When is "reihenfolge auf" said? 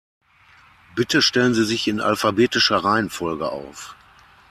2.83-3.95